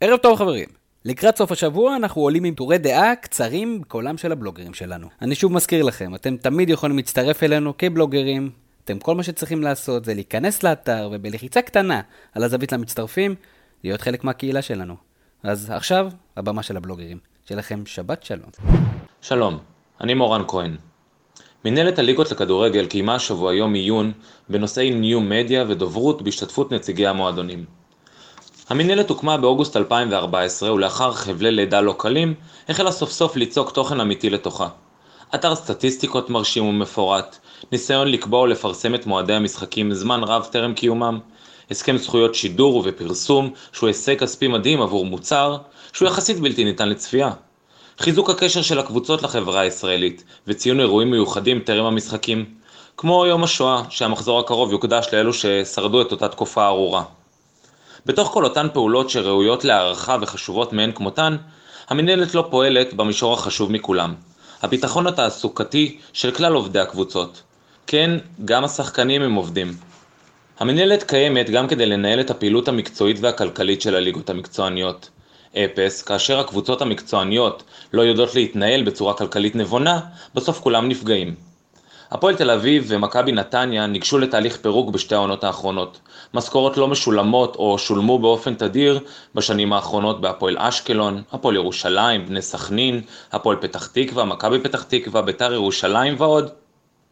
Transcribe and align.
ערב 0.00 0.18
טוב 0.18 0.38
חברים. 0.38 0.68
לקראת 1.04 1.36
סוף 1.36 1.52
השבוע 1.52 1.96
אנחנו 1.96 2.22
עולים 2.22 2.44
עם 2.44 2.54
טורי 2.54 2.78
דעה 2.78 3.16
קצרים 3.16 3.80
בקולם 3.80 4.16
של 4.18 4.32
הבלוגרים 4.32 4.74
שלנו. 4.74 5.08
אני 5.22 5.34
שוב 5.34 5.52
מזכיר 5.52 5.82
לכם, 5.82 6.14
אתם 6.14 6.36
תמיד 6.36 6.70
יכולים 6.70 6.96
להצטרף 6.96 7.42
אלינו 7.42 7.76
כבלוגרים. 7.78 8.50
אתם 8.84 8.98
כל 8.98 9.14
מה 9.14 9.22
שצריכים 9.22 9.62
לעשות 9.62 10.04
זה 10.04 10.14
להיכנס 10.14 10.62
לאתר 10.62 11.08
ובלחיצה 11.12 11.62
קטנה 11.62 12.00
על 12.34 12.42
הזווית 12.42 12.72
למצטרפים, 12.72 13.34
להיות 13.84 14.00
חלק 14.00 14.24
מהקהילה 14.24 14.62
שלנו. 14.62 14.96
אז 15.42 15.70
עכשיו, 15.70 16.10
הבמה 16.36 16.62
של 16.62 16.76
הבלוגרים. 16.76 17.18
שיהיה 17.44 17.58
לכם 17.58 17.86
שבת 17.86 18.22
שלום. 18.22 18.50
שלום, 19.20 19.58
אני 20.00 20.14
מורן 20.14 20.42
כהן. 20.48 20.76
מנהלת 21.64 21.98
הליגות 21.98 22.30
לכדורגל 22.30 22.86
קיימה 22.86 23.14
השבוע 23.14 23.54
יום 23.54 23.74
עיון 23.74 24.12
בנושאי 24.48 24.90
ניו 24.90 25.20
מדיה 25.20 25.64
ודוברות 25.68 26.22
בהשתתפות 26.22 26.72
נציגי 26.72 27.06
המועדונים. 27.06 27.64
המנהלת 28.68 29.10
הוקמה 29.10 29.36
באוגוסט 29.36 29.76
2014 29.76 30.72
ולאחר 30.72 31.12
חבלי 31.12 31.50
לידה 31.50 31.80
לא 31.80 31.94
קלים 31.98 32.34
החלה 32.68 32.92
סוף 32.92 33.10
סוף 33.10 33.36
ליצוק 33.36 33.70
תוכן 33.70 34.00
אמיתי 34.00 34.30
לתוכה. 34.30 34.68
אתר 35.34 35.54
סטטיסטיקות 35.54 36.30
מרשים 36.30 36.64
ומפורט, 36.64 37.38
ניסיון 37.72 38.08
לקבוע 38.08 38.40
ולפרסם 38.40 38.94
את 38.94 39.06
מועדי 39.06 39.32
המשחקים 39.32 39.94
זמן 39.94 40.24
רב 40.24 40.48
טרם 40.52 40.74
קיומם, 40.74 41.18
הסכם 41.70 41.96
זכויות 41.96 42.34
שידור 42.34 42.82
ופרסום 42.84 43.50
שהוא 43.72 43.86
הישג 43.86 44.18
כספי 44.18 44.48
מדהים 44.48 44.82
עבור 44.82 45.04
מוצר 45.04 45.56
שהוא 45.92 46.08
יחסית 46.08 46.40
בלתי 46.40 46.64
ניתן 46.64 46.88
לצפייה. 46.88 47.30
חיזוק 47.98 48.30
הקשר 48.30 48.62
של 48.62 48.78
הקבוצות 48.78 49.22
לחברה 49.22 49.60
הישראלית 49.60 50.24
וציון 50.46 50.80
אירועים 50.80 51.10
מיוחדים 51.10 51.60
טרם 51.60 51.86
המשחקים, 51.86 52.44
כמו 52.96 53.26
יום 53.26 53.44
השואה 53.44 53.82
שהמחזור 53.88 54.40
הקרוב 54.40 54.72
יוקדש 54.72 55.06
לאלו 55.12 55.32
ששרדו 55.32 56.02
את 56.02 56.12
אותה 56.12 56.28
תקופה 56.28 56.66
ארורה. 56.66 57.02
בתוך 58.06 58.28
כל 58.28 58.44
אותן 58.44 58.66
פעולות 58.72 59.10
שראויות 59.10 59.64
להערכה 59.64 60.16
וחשובות 60.20 60.72
מאין 60.72 60.92
כמותן, 60.92 61.36
המנהלת 61.88 62.34
לא 62.34 62.46
פועלת 62.50 62.94
במישור 62.94 63.34
החשוב 63.34 63.72
מכולם, 63.72 64.14
הביטחון 64.62 65.06
התעסוקתי 65.06 65.98
של 66.12 66.30
כלל 66.30 66.52
עובדי 66.54 66.80
הקבוצות. 66.80 67.42
כן, 67.86 68.10
גם 68.44 68.64
השחקנים 68.64 69.22
הם 69.22 69.34
עובדים. 69.34 69.74
המנהלת 70.58 71.02
קיימת 71.02 71.50
גם 71.50 71.68
כדי 71.68 71.86
לנהל 71.86 72.20
את 72.20 72.30
הפעילות 72.30 72.68
המקצועית 72.68 73.16
והכלכלית 73.20 73.82
של 73.82 73.94
הליגות 73.94 74.30
המקצועניות. 74.30 75.10
אפס, 75.56 76.02
כאשר 76.02 76.40
הקבוצות 76.40 76.82
המקצועניות 76.82 77.62
לא 77.92 78.02
יודעות 78.02 78.34
להתנהל 78.34 78.82
בצורה 78.82 79.14
כלכלית 79.14 79.56
נבונה, 79.56 80.00
בסוף 80.34 80.60
כולם 80.60 80.88
נפגעים. 80.88 81.45
הפועל 82.10 82.36
תל 82.36 82.50
אביב 82.50 82.84
ומכבי 82.88 83.32
נתניה 83.32 83.86
ניגשו 83.86 84.18
לתהליך 84.18 84.56
פירוק 84.56 84.90
בשתי 84.90 85.14
העונות 85.14 85.44
האחרונות. 85.44 86.00
משכורות 86.34 86.76
לא 86.76 86.88
משולמות 86.88 87.56
או 87.56 87.78
שולמו 87.78 88.18
באופן 88.18 88.54
תדיר 88.54 89.00
בשנים 89.34 89.72
האחרונות 89.72 90.20
בהפועל 90.20 90.56
אשקלון, 90.58 91.22
הפועל 91.32 91.54
ירושלים, 91.54 92.26
בני 92.26 92.42
סכנין, 92.42 93.00
הפועל 93.32 93.56
פתח 93.56 93.86
תקווה, 93.86 94.24
מכבי 94.24 94.60
פתח 94.60 94.82
תקווה, 94.82 95.22
ביתר 95.22 95.52
ירושלים 95.52 96.14
ועוד. 96.18 96.50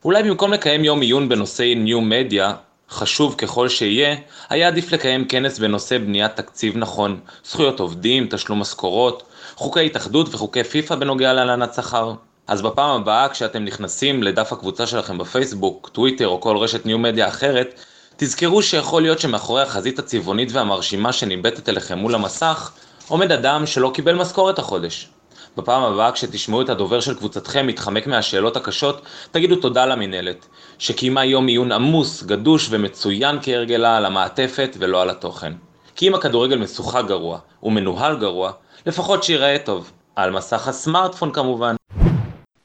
אולי 0.05 0.23
במקום 0.23 0.53
לקיים 0.53 0.85
יום 0.85 1.01
עיון 1.01 1.29
בנושאי 1.29 1.75
ניו 1.75 2.01
מדיה, 2.01 2.55
חשוב 2.91 3.35
ככל 3.39 3.69
שיהיה, 3.69 4.17
היה 4.51 4.69
עדיף 4.69 4.93
לקיים 4.93 5.25
כנס 5.25 5.59
בנושא 5.59 5.99
בניית 5.99 6.37
תקציב 6.37 6.77
נכון, 6.77 7.21
זכויות 7.45 7.81
עובדים, 7.81 8.27
תשלום 8.31 8.61
משכורות, 8.61 9.23
חוקי 9.57 9.87
התאחדות 9.87 10.35
וחוקי 10.35 10.65
פיפ"א 10.65 10.95
בנוגע 10.95 11.33
להלנת 11.33 11.75
שכר. 11.75 12.15
אז 12.47 12.63
בפעם 12.63 13.01
הבאה 13.01 13.29
כשאתם 13.29 13.65
נכנסים 13.65 14.23
לדף 14.23 14.53
הקבוצה 14.53 14.87
שלכם 14.87 15.19
בפייסבוק, 15.19 15.89
טוויטר 15.89 16.29
או 16.29 16.41
כל 16.41 16.57
רשת 16.57 16.87
ניו 16.87 16.99
מדיה 16.99 17.29
אחרת, 17.29 17.81
תזכרו 18.17 18.63
שיכול 18.63 19.03
להיות 19.03 19.21
שמאחורי 19.21 19.63
החזית 19.63 19.99
הצבעונית 19.99 20.53
והמרשימה 20.53 21.13
שניבטת 21.13 21.69
אליכם 21.69 21.99
מול 21.99 22.15
המסך, 22.15 22.73
עומד 23.09 23.33
אדם 23.33 23.67
שלא 23.67 23.91
קיבל 23.95 24.15
משכורת 24.15 24.59
החודש. 24.59 25.09
בפעם 25.57 25.83
הבאה 25.83 26.13
כשתשמעו 26.13 26.63
את 26.63 26.69
הדובר 26.69 27.01
של 27.01 27.15
קבוצתכם 27.15 27.67
מתחמק 27.67 28.07
מהשאלות 28.07 28.57
הקשות, 28.57 29.03
תגידו 29.31 29.57
תודה 29.57 29.87
למינהלת, 29.87 30.47
שקיימה 30.79 31.25
יום 31.25 31.47
עיון 31.47 31.73
עמוס, 31.73 32.23
גדוש 32.23 32.67
ומצוין 32.71 33.39
כהרגלה 33.43 33.97
על 33.97 34.05
המעטפת 34.05 34.77
ולא 34.79 35.03
על 35.03 35.11
התוכן. 35.11 35.53
כי 35.97 36.09
אם 36.09 36.15
הכדורגל 36.15 36.59
משוחק 36.59 37.03
גרוע 37.07 37.39
ומנוהל 37.63 38.17
גרוע, 38.17 38.53
לפחות 38.87 39.25
שיראה 39.25 39.57
טוב. 39.65 39.93
על 40.17 40.31
מסך 40.31 40.69
הסמארטפון 40.69 41.33
כמובן. 41.33 41.75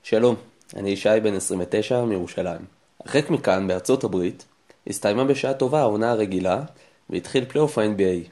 שלום, 0.09 0.35
אני 0.75 0.89
ישי 0.89 1.09
בן 1.23 1.33
29 1.33 2.05
מירושלים. 2.05 2.61
הרחק 3.05 3.29
מכאן, 3.29 3.67
בארצות 3.67 4.03
הברית, 4.03 4.45
הסתיימה 4.87 5.23
בשעה 5.23 5.53
טובה 5.53 5.79
העונה 5.79 6.11
הרגילה, 6.11 6.61
והתחיל 7.09 7.45
פלייאוף 7.45 7.77
ה-NBA. 7.77 8.29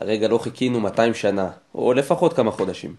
הרגע 0.00 0.28
לו 0.28 0.38
חיכינו 0.38 0.80
200 0.80 1.14
שנה, 1.14 1.50
או 1.74 1.92
לפחות 1.92 2.32
כמה 2.32 2.50
חודשים. 2.50 2.94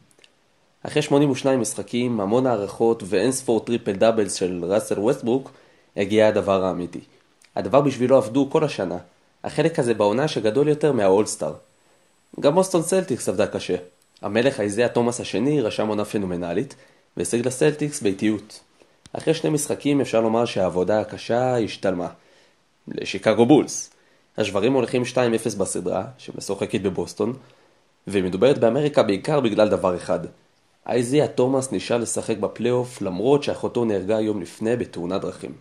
אחרי 0.83 1.01
82 1.01 1.59
משחקים, 1.59 2.21
המון 2.21 2.45
הארכות 2.45 3.03
ואין 3.05 3.31
ספור 3.31 3.59
triple 3.59 3.91
doubles 3.93 4.33
של 4.33 4.65
ראסל 4.65 4.99
ווסטברוק, 4.99 5.51
הגיע 5.97 6.27
הדבר 6.27 6.65
האמיתי. 6.65 7.01
הדבר 7.55 7.81
בשבילו 7.81 8.17
עבדו 8.17 8.47
כל 8.51 8.63
השנה. 8.63 8.97
החלק 9.43 9.79
הזה 9.79 9.93
בעונה 9.93 10.27
שגדול 10.27 10.67
יותר 10.67 10.91
מהאולסטאר. 10.91 11.53
גם 12.39 12.57
בוסטון 12.57 12.81
סלטיקס 12.81 13.29
עבדה 13.29 13.47
קשה. 13.47 13.75
המלך 14.21 14.59
האיזיה 14.59 14.89
תומאס 14.89 15.19
השני 15.19 15.61
רשם 15.61 15.87
עונה 15.87 16.05
פנומנלית, 16.05 16.75
והשיג 17.17 17.47
לסלטיקס 17.47 18.01
באיטיות. 18.01 18.59
אחרי 19.13 19.33
שני 19.33 19.49
משחקים 19.49 20.01
אפשר 20.01 20.21
לומר 20.21 20.45
שהעבודה 20.45 20.99
הקשה 20.99 21.57
השתלמה. 21.57 22.07
לשיקגו 22.87 23.45
בולס. 23.45 23.89
השברים 24.37 24.73
הולכים 24.73 25.03
2-0 25.13 25.17
בסדרה, 25.57 26.05
שמשוחקת 26.17 26.81
בבוסטון, 26.81 27.33
ומדוברת 28.07 28.57
באמריקה 28.57 29.03
בעיקר 29.03 29.39
בגלל 29.39 29.69
דבר 29.69 29.95
אחד. 29.95 30.19
אייזיה 30.87 31.27
תומאס 31.27 31.71
נשאר 31.71 31.97
לשחק 31.97 32.37
בפלייאוף 32.37 33.01
למרות 33.01 33.43
שאחותו 33.43 33.85
נהרגה 33.85 34.21
יום 34.21 34.41
לפני 34.41 34.75
בתאונת 34.75 35.21
דרכים. 35.21 35.53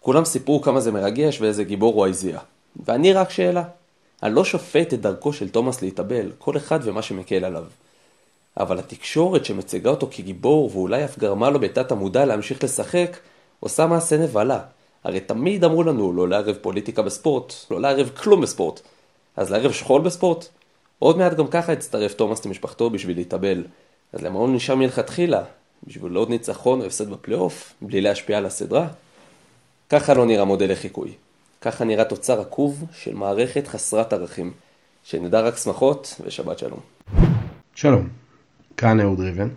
כולם 0.00 0.24
סיפרו 0.24 0.62
כמה 0.62 0.80
זה 0.80 0.92
מרגש 0.92 1.40
ואיזה 1.40 1.64
גיבור 1.64 1.94
הוא 1.94 2.04
אייזיה. 2.04 2.38
ואני 2.86 3.12
רק 3.12 3.30
שאלה. 3.30 3.64
אני 4.22 4.34
לא 4.34 4.44
שופט 4.44 4.94
את 4.94 5.00
דרכו 5.00 5.32
של 5.32 5.48
תומאס 5.48 5.82
להתאבל, 5.82 6.32
כל 6.38 6.56
אחד 6.56 6.80
ומה 6.82 7.02
שמקל 7.02 7.44
עליו. 7.44 7.64
אבל 8.56 8.78
התקשורת 8.78 9.44
שמציגה 9.44 9.90
אותו 9.90 10.08
כגיבור 10.10 10.70
ואולי 10.72 11.04
אף 11.04 11.18
גרמה 11.18 11.50
לו 11.50 11.60
בתת 11.60 11.92
המודע 11.92 12.24
להמשיך 12.24 12.64
לשחק, 12.64 13.18
עושה 13.60 13.86
מעשה 13.86 14.16
נבלה. 14.16 14.60
הרי 15.04 15.20
תמיד 15.20 15.64
אמרו 15.64 15.82
לנו 15.82 16.12
לא 16.12 16.28
לערב 16.28 16.56
פוליטיקה 16.60 17.02
בספורט, 17.02 17.52
לא 17.70 17.80
לערב 17.80 18.08
כלום 18.08 18.40
בספורט. 18.40 18.80
אז 19.36 19.50
לערב 19.50 19.72
שכול 19.72 20.00
בספורט? 20.00 20.48
עוד 20.98 21.18
מעט 21.18 21.34
גם 21.34 21.46
ככה 21.48 21.72
הצטרף 21.72 22.14
תומאס 22.14 22.46
למשפחתו 22.46 22.90
בשביל 22.90 23.16
להתאבל. 23.16 23.64
אז 24.12 24.22
למה 24.22 24.38
הוא 24.38 24.48
נשאר 24.48 24.74
מלכתחילה? 24.74 25.42
בשביל 25.86 26.14
עוד 26.14 26.30
ניצחון 26.30 26.80
או 26.80 26.86
הפסד 26.86 27.10
בפלייאוף? 27.10 27.72
בלי 27.82 28.00
להשפיע 28.00 28.38
על 28.38 28.46
הסדרה? 28.46 28.86
ככה 29.90 30.14
לא 30.14 30.26
נראה 30.26 30.44
מודל 30.44 30.72
לחיקוי. 30.72 31.12
ככה 31.60 31.84
נראה 31.84 32.04
תוצר 32.04 32.40
עקום 32.40 32.84
של 32.92 33.14
מערכת 33.14 33.66
חסרת 33.66 34.12
ערכים. 34.12 34.52
שנדע 35.04 35.40
רק 35.40 35.56
שמחות 35.56 36.20
ושבת 36.24 36.58
שלום. 36.58 36.80
שלום, 37.74 38.08
כאן 38.82 39.00
אהוד 39.00 39.20
ריבן, 39.20 39.48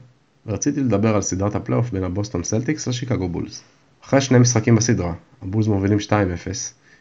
ורציתי 0.45 0.79
לדבר 0.79 1.15
על 1.15 1.21
סדרת 1.21 1.55
הפלייאוף 1.55 1.91
בין 1.91 2.03
הבוסטון 2.03 2.43
סלטיקס 2.43 2.87
לשיקגו 2.87 3.29
בולס. 3.29 3.63
אחרי 4.05 4.21
שני 4.21 4.39
משחקים 4.39 4.75
בסדרה, 4.75 5.13
הבולס 5.41 5.67
מובילים 5.67 5.97
2-0, 5.97 6.11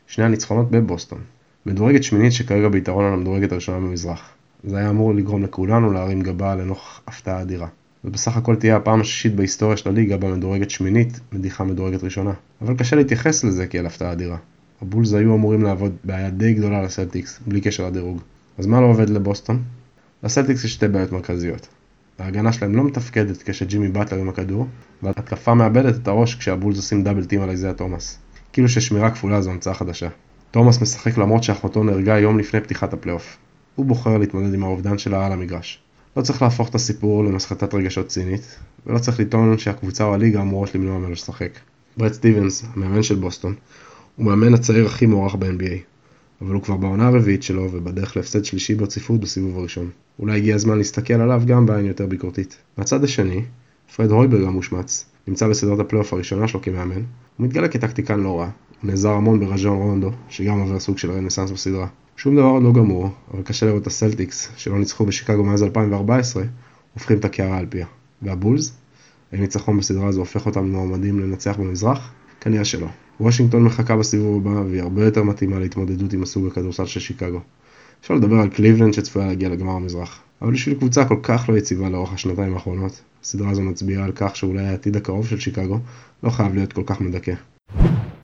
שני 0.06 0.24
הניצחונות 0.24 0.70
בבוסטון. 0.70 1.18
מדורגת 1.66 2.02
שמינית 2.02 2.32
שכרגע 2.32 2.68
ביתרון 2.68 3.04
על 3.04 3.12
המדורגת 3.12 3.52
הראשונה 3.52 3.78
במזרח. 3.78 4.30
זה 4.64 4.76
היה 4.76 4.90
אמור 4.90 5.14
לגרום 5.14 5.42
לכולנו 5.42 5.92
להרים 5.92 6.20
גבה 6.20 6.54
לנוכח 6.54 7.00
הפתעה 7.06 7.42
אדירה. 7.42 7.68
ובסך 8.04 8.36
הכל 8.36 8.56
תהיה 8.56 8.76
הפעם 8.76 9.00
השישית 9.00 9.34
בהיסטוריה 9.34 9.76
של 9.76 9.88
הליגה 9.88 10.16
בה 10.16 10.34
מדורגת 10.36 10.70
שמינית 10.70 11.20
מדיחה 11.32 11.64
מדורגת 11.64 12.04
ראשונה. 12.04 12.32
אבל 12.62 12.76
קשה 12.76 12.96
להתייחס 12.96 13.44
לזה 13.44 13.66
כאל 13.66 13.86
הפתעה 13.86 14.12
אדירה. 14.12 14.36
הבולס 14.82 15.12
היו 15.12 15.34
אמורים 15.34 15.62
להוות 15.62 15.92
בעיה 16.04 16.30
די 16.30 16.54
גדולה 16.54 16.82
לסלטיקס, 16.82 17.40
בלי 17.46 17.60
קשר 17.60 17.86
לדירוג. 17.86 18.20
אז 18.58 18.66
מה 18.66 18.80
לא 18.80 18.86
עובד 18.86 19.10
לבוסטון? 19.10 19.62
לסלטיקס 20.22 20.64
יש 20.64 20.72
שתי 20.72 20.88
בעיות 20.88 21.12
מרכזיות. 21.12 21.68
ההגנה 22.18 22.52
שלהם 22.52 22.76
לא 22.76 22.84
מתפקדת 22.84 23.42
כשג'ימי 23.42 23.88
באטלר 23.88 24.18
עם 24.18 24.28
הכדור, 24.28 24.66
והתקפה 25.02 25.54
מאבדת 25.54 25.94
את 26.02 26.08
הראש 26.08 26.34
כשהבולס 26.34 26.76
עושים 26.76 27.04
double 27.04 27.24
team 27.24 27.42
על 27.42 27.50
איזיה 27.50 27.72
תומאס. 27.72 28.18
כאילו 28.52 28.68
ששמירה 28.68 29.10
כפולה 29.10 29.42
זו 29.42 29.50
המצאה 29.50 29.74
חדשה. 29.74 30.08
תומאס 30.50 30.82
משחק 30.82 31.18
למרות 31.18 31.42
שאחותו 31.42 31.84
נהרגה 31.84 32.18
יום 32.18 32.38
לפני 32.38 32.60
פתיחת 32.60 32.92
הפלייאוף. 32.92 33.36
הוא 33.74 33.86
בוחר 33.86 34.18
להתמודד 34.18 34.54
עם 34.54 34.62
האובדן 34.62 34.98
שלה 34.98 35.26
על 35.26 35.32
המגרש. 35.32 35.78
לא 36.16 36.22
צריך 36.22 36.42
להפוך 36.42 36.68
את 36.68 36.74
הסיפור 36.74 37.24
למסחטת 37.24 37.74
רגשות 37.74 38.06
צינית, 38.06 38.58
ולא 38.86 38.98
צריך 38.98 39.20
לטעון 39.20 39.58
שהקבוצה 39.58 40.04
או 40.04 40.14
הליגה 40.14 40.40
אמורות 40.40 40.74
למנוע 40.74 40.98
ממנו 40.98 41.12
לשחק. 41.12 41.50
ברד 41.96 42.12
סטיבנס, 42.12 42.64
המאמן 42.74 43.02
של 43.02 43.14
בוסטון, 43.14 43.54
הוא 44.16 44.26
מאמן 44.26 44.54
הצעיר 44.54 44.86
הכי 44.86 45.06
מוערך 45.06 45.34
ב-NBA, 45.34 45.93
אבל 46.40 46.54
הוא 46.54 46.62
כבר 46.62 46.76
בעונה 46.76 47.06
הרביעית 47.06 47.42
שלו 47.42 47.68
ובדרך 47.72 48.16
להפסד 48.16 48.44
שלישי 48.44 48.74
ברציפות 48.74 49.20
בסיבוב 49.20 49.58
הראשון. 49.58 49.90
אולי 50.18 50.36
הגיע 50.36 50.54
הזמן 50.54 50.78
להסתכל 50.78 51.14
עליו 51.14 51.42
גם 51.46 51.66
בעין 51.66 51.86
יותר 51.86 52.06
ביקורתית. 52.06 52.56
מהצד 52.78 53.04
השני, 53.04 53.42
פרד 53.96 54.10
הויברג 54.10 54.42
המושמץ, 54.42 55.06
נמצא 55.28 55.48
בסדרת 55.48 55.78
הפלייאוף 55.78 56.12
הראשונה 56.12 56.48
שלו 56.48 56.62
כמאמן, 56.62 57.02
הוא 57.36 57.46
מתגלה 57.46 57.68
כטקטיקן 57.68 58.20
לא 58.20 58.40
רע, 58.40 58.50
הוא 58.82 58.90
נעזר 58.90 59.10
המון 59.10 59.40
בראז'ון 59.40 59.76
רונדו, 59.76 60.10
שגם 60.28 60.60
עובר 60.60 60.80
סוג 60.80 60.98
של 60.98 61.10
רנסאנס 61.10 61.50
בסדרה. 61.50 61.86
שום 62.16 62.36
דבר 62.36 62.44
עוד 62.44 62.62
לא 62.62 62.72
גמור, 62.72 63.10
אבל 63.34 63.42
קשה 63.42 63.66
לראות 63.66 63.82
את 63.82 63.86
הסלטיקס, 63.86 64.48
שלא 64.56 64.78
ניצחו 64.78 65.06
בשיקגו 65.06 65.44
מאז 65.44 65.62
2014, 65.62 66.42
הופכים 66.94 67.18
את 67.18 67.24
הקערה 67.24 67.58
על 67.58 67.66
פיה. 67.68 67.86
והבולס? 68.22 68.72
האם 69.32 69.40
ניצחון 69.40 69.78
בסדרה 69.78 70.08
הזו 70.08 70.20
הופך 70.20 70.46
אותם 70.46 70.70
מועמדים 70.70 71.20
לנצח 71.20 71.56
במזרח? 71.58 72.12
כנראה 72.44 72.64
שלא. 72.64 72.86
וושינגטון 73.20 73.64
מחכה 73.64 73.96
בסיבוב 73.96 74.48
הבא, 74.48 74.60
והיא 74.60 74.82
הרבה 74.82 75.04
יותר 75.04 75.22
מתאימה 75.22 75.58
להתמודדות 75.58 76.12
עם 76.12 76.22
הסוג 76.22 76.46
הכדורסל 76.46 76.86
של 76.86 77.00
שיקגו. 77.00 77.40
אפשר 78.00 78.14
לדבר 78.14 78.36
על 78.36 78.48
קליבלנד 78.48 78.94
שצפויה 78.94 79.26
להגיע 79.26 79.48
לגמר 79.48 79.72
המזרח. 79.72 80.20
אבל 80.42 80.52
בשביל 80.52 80.78
קבוצה 80.78 81.04
כל 81.04 81.16
כך 81.22 81.48
לא 81.48 81.56
יציבה 81.58 81.88
לאורך 81.88 82.12
השנתיים 82.12 82.54
האחרונות, 82.54 83.00
הסדרה 83.22 83.50
הזו 83.50 83.62
מצביעה 83.62 84.04
על 84.04 84.12
כך 84.14 84.36
שאולי 84.36 84.66
העתיד 84.66 84.96
הקרוב 84.96 85.26
של 85.26 85.40
שיקגו 85.40 85.78
לא 86.22 86.30
חייב 86.30 86.54
להיות 86.54 86.72
כל 86.72 86.82
כך 86.86 87.00
מדכא. 87.00 87.32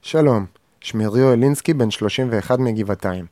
שלום, 0.02 0.44
שמי 0.80 1.06
ריו 1.06 1.32
אלינסקי, 1.32 1.74
בן 1.74 1.90
31 1.90 2.58
מגבעתיים. 2.58 3.24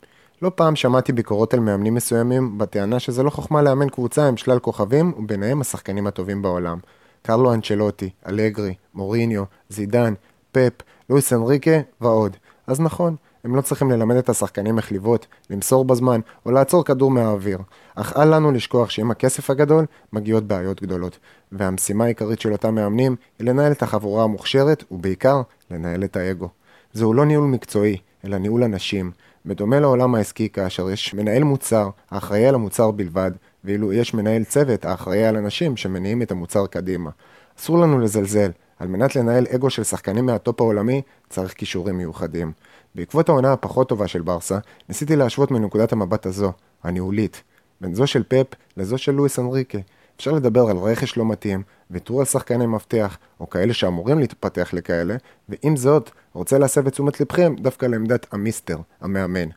לא 0.42 0.50
פעם 0.54 0.76
שמעתי 0.76 1.12
ביקורות 1.12 1.54
על 1.54 1.60
מאמנים 1.60 1.94
מסוימים 1.94 2.58
בטענה 2.58 3.00
שזה 3.00 3.22
לא 3.22 3.30
חוכמה 3.30 3.62
לאמן 3.62 3.88
קבוצה 3.88 4.28
עם 4.28 4.36
שלל 4.36 4.58
כוכבים 4.58 5.12
וביניהם 5.18 5.60
השחקנים 5.60 6.06
הטובים 6.06 6.42
בעולם. 6.42 6.78
קרלו 7.22 7.54
אנצ'לוטי, 7.54 8.10
אלגרי, 8.28 8.74
מוריניו, 8.94 9.44
זידן, 9.68 10.14
פפ, 10.58 10.82
לואיס 11.10 11.32
אנריקה 11.32 11.70
ועוד. 12.00 12.36
אז 12.66 12.80
נכון, 12.80 13.16
הם 13.44 13.56
לא 13.56 13.60
צריכים 13.60 13.90
ללמד 13.90 14.16
את 14.16 14.28
השחקנים 14.28 14.78
איך 14.78 14.92
לבעוט, 14.92 15.26
למסור 15.50 15.84
בזמן 15.84 16.20
או 16.46 16.50
לעצור 16.50 16.84
כדור 16.84 17.10
מהאוויר. 17.10 17.58
אך 17.94 18.16
אל 18.16 18.34
לנו 18.34 18.52
לשכוח 18.52 18.90
שעם 18.90 19.10
הכסף 19.10 19.50
הגדול 19.50 19.86
מגיעות 20.12 20.44
בעיות 20.44 20.82
גדולות. 20.82 21.18
והמשימה 21.52 22.04
העיקרית 22.04 22.40
של 22.40 22.52
אותם 22.52 22.74
מאמנים 22.74 23.16
היא 23.38 23.48
לנהל 23.48 23.72
את 23.72 23.82
החבורה 23.82 24.24
המוכשרת 24.24 24.84
ובעיקר 24.90 25.42
לנהל 25.70 26.04
את 26.04 26.16
האגו. 26.16 26.48
זהו 26.92 27.14
לא 27.14 27.24
ניהול 27.24 27.46
מקצועי, 27.46 27.96
אלא 28.24 28.38
ניהול 28.38 28.64
אנשים. 28.64 29.10
בדומה 29.46 29.80
לעולם 29.80 30.14
העסקי 30.14 30.48
כאשר 30.48 30.90
יש 30.90 31.14
מנהל 31.14 31.44
מוצר 31.44 31.90
האחראי 32.10 32.46
על 32.46 32.54
המוצר 32.54 32.90
בלבד, 32.90 33.30
ואילו 33.64 33.92
יש 33.92 34.14
מנהל 34.14 34.44
צוות 34.44 34.84
האחראי 34.84 35.24
על 35.24 35.36
אנשים 35.36 35.76
שמניעים 35.76 36.22
את 36.22 36.30
המוצר 36.30 36.66
קדימה. 36.66 37.10
אסור 37.58 37.78
לנו 37.78 37.98
לזלזל, 37.98 38.50
על 38.78 38.88
מנת 38.88 39.16
לנהל 39.16 39.46
אגו 39.54 39.70
של 39.70 39.84
שחקנים 39.84 40.26
מהטופ 40.26 40.60
העולמי 40.60 41.02
צריך 41.28 41.52
כישורים 41.52 41.98
מיוחדים. 41.98 42.52
בעקבות 42.94 43.28
העונה 43.28 43.52
הפחות 43.52 43.88
טובה 43.88 44.08
של 44.08 44.22
ברסה, 44.22 44.58
ניסיתי 44.88 45.16
להשוות 45.16 45.50
מנקודת 45.50 45.92
המבט 45.92 46.26
הזו, 46.26 46.52
הניהולית, 46.82 47.42
בין 47.80 47.94
זו 47.94 48.06
של 48.06 48.22
פפ 48.28 48.46
לזו 48.76 48.98
של 48.98 49.12
לואיס 49.12 49.38
אנריקה. 49.38 49.78
אפשר 50.16 50.32
לדבר 50.32 50.70
על 50.70 50.76
רכש 50.76 51.16
לא 51.16 51.24
מתאים, 51.24 51.62
ויתור 51.90 52.20
על 52.20 52.26
שחקני 52.26 52.66
מפתח, 52.66 53.18
או 53.40 53.50
כאלה 53.50 53.74
שאמורים 53.74 54.18
להתפתח 54.18 54.70
לכאלה, 54.72 55.16
ועם 55.48 55.76
זאת, 55.76 56.10
רוצה 56.32 56.58
להסב 56.58 56.86
את 56.86 56.92
תשומת 56.92 57.20
לבכם 57.20 57.54
דווקא 57.60 57.86
לעמדת 57.86 58.26
המיסטר, 58.32 58.78
המאמן. 59.00 59.48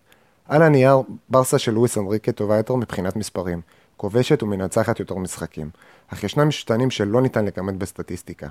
על 0.45 0.61
הנייר, 0.61 1.01
ברסה 1.29 1.59
של 1.59 1.71
לואיס 1.71 1.97
אנריקה 1.97 2.31
טובה 2.31 2.57
יותר 2.57 2.75
מבחינת 2.75 3.15
מספרים, 3.15 3.61
כובשת 3.97 4.43
ומנצחת 4.43 4.99
יותר 4.99 5.15
משחקים, 5.15 5.69
אך 6.07 6.23
ישנם 6.23 6.47
משתנים 6.47 6.91
שלא 6.91 7.21
ניתן 7.21 7.45
לכמת 7.45 7.75
בסטטיסטיקה. 7.75 8.47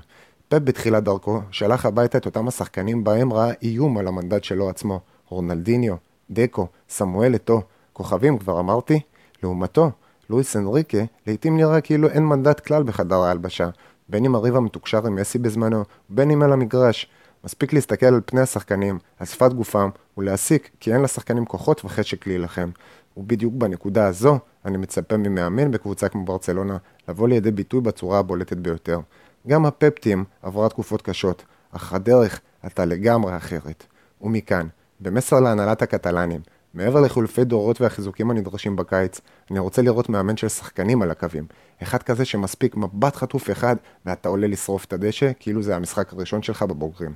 פפ 0.51 0.59
בתחילת 0.63 1.03
דרכו 1.03 1.41
שלח 1.51 1.85
הביתה 1.85 2.17
את 2.17 2.25
אותם 2.25 2.47
השחקנים 2.47 3.03
בהם 3.03 3.33
ראה 3.33 3.51
איום 3.61 3.97
על 3.97 4.07
המנדט 4.07 4.43
שלו 4.43 4.69
עצמו, 4.69 4.99
רונלדיניו, 5.29 5.95
דקו, 6.31 6.67
סמואל 6.89 7.35
אתו, 7.35 7.61
כוכבים 7.93 8.37
כבר 8.37 8.59
אמרתי? 8.59 8.99
לעומתו, 9.43 9.91
לואיס 10.29 10.55
אנריקה 10.55 10.97
לעיתים 11.27 11.57
נראה 11.57 11.81
כאילו 11.81 12.09
אין 12.09 12.25
מנדט 12.25 12.59
כלל 12.59 12.83
בחדר 12.83 13.15
ההלבשה, 13.15 13.69
בין 14.09 14.25
אם 14.25 14.35
הריב 14.35 14.55
המתוקשר 14.55 15.07
עם 15.07 15.15
מסי 15.15 15.37
בזמנו, 15.37 15.83
בין 16.09 16.31
אם 16.31 16.41
על 16.41 16.53
המגרש. 16.53 17.07
מספיק 17.43 17.73
להסתכל 17.73 18.05
על 18.05 18.21
פני 18.25 18.41
השחקנים, 18.41 18.99
על 19.19 19.25
שפת 19.25 19.53
גופם, 19.53 19.89
ולהסיק 20.17 20.69
כי 20.79 20.93
אין 20.93 21.01
לשחקנים 21.01 21.45
כוחות 21.45 21.85
וחשק 21.85 22.27
להילחם. 22.27 22.69
ובדיוק 23.17 23.53
בנקודה 23.53 24.07
הזו, 24.07 24.39
אני 24.65 24.77
מצפה 24.77 25.17
ממאמן 25.17 25.71
בקבוצה 25.71 26.09
כמו 26.09 26.25
ברצלונה 26.25 26.77
לבוא 27.09 27.27
לידי 27.27 27.51
ביטוי 27.51 27.81
בצורה 27.81 28.19
הבולטת 28.19 28.57
ביותר. 28.57 28.99
גם 29.47 29.65
הפפטים 29.65 30.23
עברה 30.41 30.69
תקופות 30.69 31.01
קשות, 31.01 31.43
אך 31.71 31.93
הדרך 31.93 32.41
הייתה 32.63 32.85
לגמרי 32.85 33.37
אחרת. 33.37 33.83
ומכאן, 34.21 34.67
במסר 34.99 35.39
להנהלת 35.39 35.81
הקטלנים, 35.81 36.41
מעבר 36.73 37.01
לחילופי 37.01 37.43
דורות 37.43 37.81
והחיזוקים 37.81 38.31
הנדרשים 38.31 38.75
בקיץ, 38.75 39.21
אני 39.51 39.59
רוצה 39.59 39.81
לראות 39.81 40.09
מאמן 40.09 40.37
של 40.37 40.47
שחקנים 40.47 41.01
על 41.01 41.11
הקווים. 41.11 41.45
אחד 41.83 42.03
כזה 42.03 42.25
שמספיק 42.25 42.75
מבט 42.75 43.15
חטוף 43.15 43.51
אחד, 43.51 43.75
ואתה 44.05 44.29
עולה 44.29 44.47
לשרוף 44.47 44.85
את 44.85 44.93
הדשא, 44.93 45.31
כאילו 45.39 45.63
זה 45.63 45.75
המשחק 45.75 46.13
הראשון 46.13 46.43
שלך 46.43 46.63
בבוגרים. 46.63 47.13